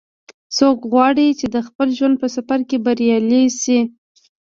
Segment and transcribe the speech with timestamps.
[0.57, 3.79] څوک غواړي چې د خپل ژوند په سفر کې بریالۍ شي